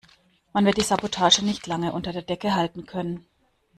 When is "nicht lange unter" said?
1.45-2.11